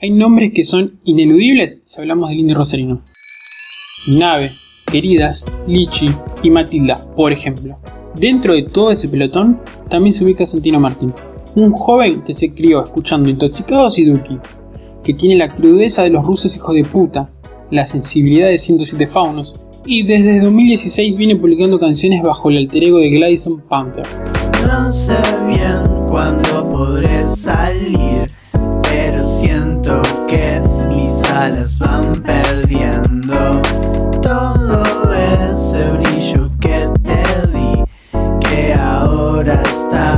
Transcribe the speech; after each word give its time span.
hay 0.00 0.10
nombres 0.10 0.52
que 0.52 0.64
son 0.64 1.00
ineludibles 1.04 1.80
si 1.84 2.00
hablamos 2.00 2.30
del 2.30 2.40
indie 2.40 2.54
rosarino. 2.54 3.02
Nave, 4.08 4.52
Queridas, 4.86 5.44
Lichi 5.66 6.08
y 6.42 6.50
Matilda, 6.50 6.96
por 7.16 7.32
ejemplo. 7.32 7.76
Dentro 8.14 8.54
de 8.54 8.62
todo 8.62 8.90
ese 8.90 9.08
pelotón 9.08 9.60
también 9.88 10.12
se 10.12 10.24
ubica 10.24 10.46
Santino 10.46 10.78
Martín, 10.80 11.12
un 11.56 11.72
joven 11.72 12.22
que 12.22 12.34
se 12.34 12.52
crió 12.52 12.82
escuchando 12.82 13.28
Intoxicados 13.28 13.98
y 13.98 14.04
Duki, 14.04 14.38
que 15.02 15.14
tiene 15.14 15.36
la 15.36 15.54
crudeza 15.54 16.04
de 16.04 16.10
los 16.10 16.24
rusos 16.24 16.54
hijos 16.54 16.74
de 16.74 16.84
puta, 16.84 17.30
la 17.70 17.86
sensibilidad 17.86 18.48
de 18.48 18.58
107 18.58 19.06
faunos, 19.06 19.52
y 19.84 20.02
desde 20.02 20.40
2016 20.40 21.16
viene 21.16 21.36
publicando 21.36 21.78
canciones 21.78 22.22
bajo 22.22 22.50
el 22.50 22.58
alter 22.58 22.84
ego 22.84 22.98
de 22.98 23.10
Gladison 23.10 23.60
Panther. 23.62 24.06
No 24.62 24.92
sé 24.92 25.16
bien 25.46 26.06
cuándo 26.08 26.70
podré 26.70 27.26
salir, 27.26 28.17
alas 31.48 31.78
van 31.78 32.12
perdiendo. 32.22 33.62
Todo 34.20 34.82
ese 35.14 35.90
brillo 35.92 36.50
que 36.60 36.90
te 37.02 37.22
di, 37.52 37.84
que 38.40 38.74
ahora 38.74 39.54
está 39.62 40.17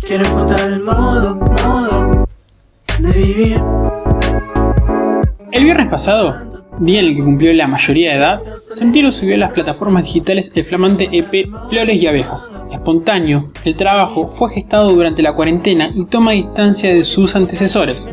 Quiero 0.00 0.26
encontrar 0.26 0.68
el 0.68 0.80
modo, 0.80 1.36
modo 1.36 2.26
de 2.98 3.12
vivir. 3.12 3.60
El 5.52 5.64
viernes 5.64 5.86
pasado, 5.86 6.36
día 6.80 7.00
en 7.00 7.06
el 7.06 7.16
que 7.16 7.22
cumplió 7.22 7.52
la 7.54 7.66
mayoría 7.66 8.10
de 8.10 8.18
edad, 8.18 8.40
Santino 8.72 9.12
subió 9.12 9.36
a 9.36 9.38
las 9.38 9.52
plataformas 9.52 10.04
digitales 10.04 10.50
el 10.54 10.64
flamante 10.64 11.08
EP 11.12 11.48
Flores 11.70 12.02
y 12.02 12.06
Abejas. 12.06 12.50
Espontáneo, 12.70 13.52
el 13.64 13.76
trabajo 13.76 14.26
fue 14.26 14.50
gestado 14.50 14.92
durante 14.92 15.22
la 15.22 15.34
cuarentena 15.34 15.90
y 15.94 16.04
toma 16.06 16.32
distancia 16.32 16.92
de 16.92 17.04
sus 17.04 17.36
antecesores. 17.36 18.08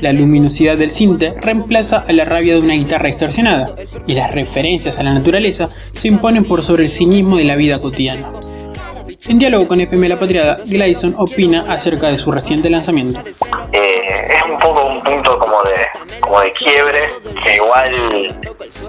La 0.00 0.12
luminosidad 0.12 0.76
del 0.76 0.90
cinte 0.90 1.34
reemplaza 1.40 2.04
a 2.06 2.12
la 2.12 2.24
rabia 2.24 2.54
de 2.54 2.60
una 2.60 2.74
guitarra 2.74 3.08
distorsionada, 3.08 3.72
y 4.06 4.14
las 4.14 4.32
referencias 4.32 4.98
a 4.98 5.02
la 5.02 5.14
naturaleza 5.14 5.68
se 5.92 6.08
imponen 6.08 6.44
por 6.44 6.62
sobre 6.62 6.84
el 6.84 6.90
cinismo 6.90 7.36
de 7.36 7.44
la 7.44 7.56
vida 7.56 7.80
cotidiana. 7.80 8.32
En 9.28 9.38
diálogo 9.38 9.68
con 9.68 9.80
FM 9.80 10.08
La 10.08 10.18
Patriada, 10.18 10.58
Gladison 10.66 11.14
opina 11.16 11.64
acerca 11.68 12.08
de 12.08 12.18
su 12.18 12.32
reciente 12.32 12.68
lanzamiento. 12.68 13.20
eh, 13.72 14.24
es 14.28 14.42
un 14.42 14.58
poco 14.58 14.84
un 14.86 15.00
punto 15.02 15.38
como 15.38 15.62
de 15.62 15.86
como 16.20 16.40
de 16.40 16.52
quiebre 16.52 17.06
que 17.40 17.54
igual 17.54 18.36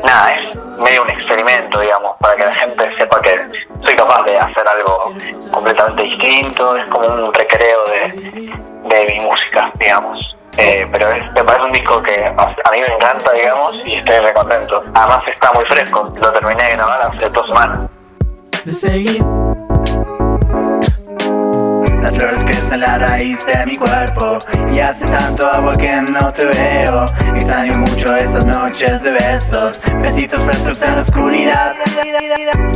nada 0.04 0.36
es 0.36 0.56
medio 0.80 1.04
un 1.04 1.10
experimento 1.12 1.80
digamos 1.80 2.18
para 2.20 2.36
que 2.36 2.46
la 2.46 2.54
gente 2.54 2.84
sepa 2.98 3.22
que 3.22 3.36
soy 3.82 3.96
capaz 3.96 4.24
de 4.24 4.38
hacer 4.38 4.64
algo 4.68 5.14
completamente 5.52 6.04
distinto 6.04 6.78
es 6.78 6.86
como 6.88 7.08
un 7.08 7.34
recreo 7.34 7.84
de, 7.86 8.52
de 8.90 9.06
mi 9.06 9.26
música 9.26 9.72
digamos 9.80 10.18
Eh, 10.58 10.86
pero 10.92 11.12
es, 11.12 11.32
me 11.34 11.44
parece 11.44 11.66
un 11.66 11.72
disco 11.72 12.02
que 12.04 12.26
a, 12.26 12.72
mí 12.72 12.80
me 12.80 12.96
encanta 12.96 13.32
digamos 13.34 13.76
y 13.86 13.96
estoy 13.96 14.18
re 14.20 14.34
contento 14.34 14.84
además 14.94 15.20
está 15.28 15.52
muy 15.54 15.66
fresco 15.66 16.14
lo 16.22 16.32
terminé 16.32 16.64
de 16.64 16.72
grabar 16.76 17.02
hace 17.04 17.30
dos 17.30 17.48
semanas 17.48 17.90
de 18.66 18.72
seguir. 18.72 19.43
Las 22.04 22.16
flores 22.16 22.44
crecen 22.44 22.74
en 22.74 22.80
la 22.82 22.98
raíz 22.98 23.46
de 23.46 23.66
mi 23.66 23.78
cuerpo. 23.78 24.38
Y 24.74 24.80
hace 24.80 25.06
tanto 25.06 25.48
agua 25.50 25.72
que 25.78 26.02
no 26.02 26.34
te 26.34 26.44
veo. 26.44 27.06
Extraño 27.34 27.76
mucho 27.76 28.14
esas 28.18 28.46
noches 28.46 29.02
de 29.02 29.12
besos. 29.12 29.80
Besitos 30.02 30.44
frescos 30.44 30.82
en 30.82 30.96
la 30.98 31.02
oscuridad. 31.02 31.76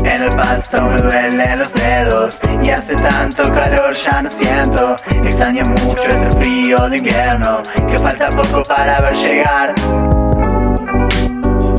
En 0.05 0.23
el 0.23 0.29
pasto 0.29 0.81
me 0.81 1.01
duelen 1.01 1.59
los 1.59 1.73
dedos. 1.73 2.39
Y 2.63 2.69
hace 2.69 2.95
tanto 2.95 3.51
calor 3.51 3.93
ya 3.95 4.21
no 4.21 4.29
siento. 4.29 4.95
Extraño 5.25 5.65
mucho 5.83 6.03
ese 6.03 6.31
frío 6.31 6.87
de 6.87 6.97
invierno. 6.97 7.61
Que 7.85 7.99
falta 7.99 8.29
poco 8.29 8.63
para 8.63 9.01
ver 9.01 9.13
llegar 9.13 9.75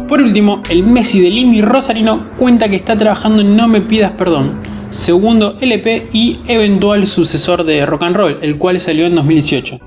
Por 0.09 0.23
último, 0.23 0.63
el 0.71 0.85
Messi 0.85 1.21
del 1.21 1.37
indie 1.37 1.61
rosarino 1.61 2.31
cuenta 2.39 2.71
que 2.71 2.77
está 2.77 2.97
trabajando 2.97 3.43
en 3.43 3.55
No 3.55 3.69
Me 3.69 3.83
Pidas 3.83 4.13
Perdón, 4.13 4.59
segundo 4.89 5.59
LP 5.61 6.07
y 6.15 6.41
eventual 6.49 7.07
sucesor 7.07 7.63
de 7.65 7.85
Rock 7.85 8.05
and 8.05 8.17
Roll, 8.17 8.39
el 8.41 8.57
cual 8.57 8.81
salió 8.81 9.05
en 9.05 9.17
2018. 9.17 9.79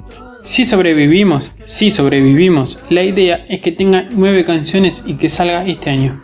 Si 0.44 0.64
sobrevivimos, 0.64 1.54
si 1.66 1.90
sobrevivimos, 1.90 2.78
la 2.92 3.04
idea 3.04 3.46
es 3.50 3.62
que 3.62 3.72
tenga 3.72 4.10
nueve 4.12 4.46
canciones 4.46 5.02
y 5.08 5.16
que 5.16 5.28
salga 5.28 5.66
este 5.66 5.90
año. 5.90 6.22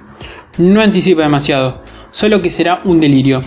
No 0.59 0.79
anticipa 0.79 1.23
demasiado, 1.23 1.81
solo 2.11 2.43
que 2.43 2.51
será 2.51 2.81
un 2.83 2.99
delirio. 2.99 3.41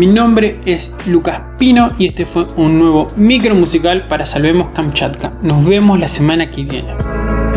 Mi 0.00 0.06
nombre 0.06 0.58
es 0.64 0.94
Lucas 1.04 1.42
Pino 1.58 1.90
y 1.98 2.06
este 2.06 2.24
fue 2.24 2.46
un 2.56 2.78
nuevo 2.78 3.06
micro 3.16 3.54
musical 3.54 4.06
para 4.08 4.24
Salvemos 4.24 4.70
Kamchatka. 4.70 5.34
Nos 5.42 5.62
vemos 5.66 6.00
la 6.00 6.08
semana 6.08 6.50
que 6.50 6.64
viene. 6.64 6.94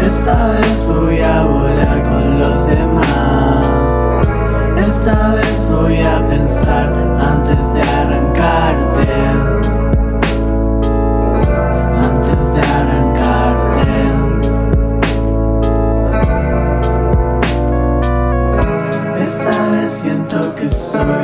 Esta 0.06 0.50
vez 0.52 0.86
voy 0.86 1.20
a 1.20 1.44
volar 1.46 2.04
con 2.04 2.40
los 2.42 2.68
demás. 2.68 3.66
Esta 4.78 5.36
vez 5.36 5.66
voy 5.70 5.96
a 6.00 6.28
pensar 6.28 6.92
antes 7.18 7.74
de 7.76 7.82
arrancarte. 7.82 9.08
Antes 12.04 12.54
de 12.56 12.60
arrancarte. 12.60 13.94
Esta 19.26 19.70
vez 19.70 19.92
siento 19.94 20.56
que 20.56 20.68
soy 20.68 21.23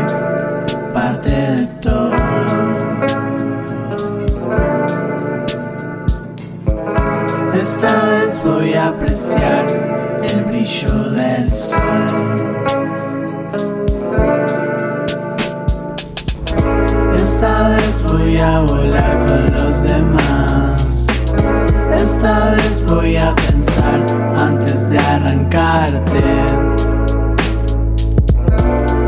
voy 23.09 23.17
a 23.17 23.35
pensar 23.35 24.05
antes 24.37 24.89
de 24.89 24.99
arrancarte. 24.99 26.23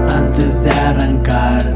Antes 0.10 0.64
de 0.64 0.72
arrancarte. 0.72 1.71